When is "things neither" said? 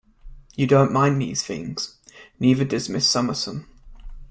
1.45-2.65